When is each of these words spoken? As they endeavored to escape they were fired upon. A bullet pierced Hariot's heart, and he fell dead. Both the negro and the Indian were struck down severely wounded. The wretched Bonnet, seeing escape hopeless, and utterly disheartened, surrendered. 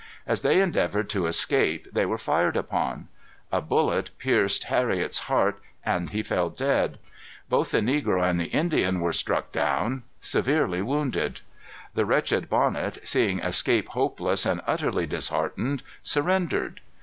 As 0.25 0.41
they 0.41 0.59
endeavored 0.59 1.11
to 1.11 1.27
escape 1.27 1.87
they 1.93 2.07
were 2.07 2.17
fired 2.17 2.57
upon. 2.57 3.07
A 3.51 3.61
bullet 3.61 4.09
pierced 4.17 4.63
Hariot's 4.63 5.19
heart, 5.29 5.61
and 5.85 6.09
he 6.09 6.23
fell 6.23 6.49
dead. 6.49 6.97
Both 7.49 7.69
the 7.69 7.81
negro 7.81 8.27
and 8.27 8.39
the 8.39 8.47
Indian 8.49 8.99
were 8.99 9.13
struck 9.13 9.51
down 9.51 10.01
severely 10.19 10.81
wounded. 10.81 11.41
The 11.93 12.05
wretched 12.07 12.49
Bonnet, 12.49 12.97
seeing 13.07 13.37
escape 13.41 13.89
hopeless, 13.89 14.43
and 14.43 14.61
utterly 14.65 15.05
disheartened, 15.05 15.83
surrendered. 16.01 16.81